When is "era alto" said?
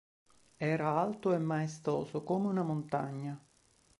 0.73-1.31